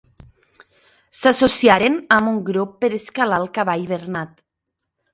[1.19, 4.47] S'associaren amb un grup per escalar el Cavall Bernat.